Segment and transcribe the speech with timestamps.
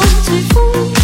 [0.00, 1.03] 就随风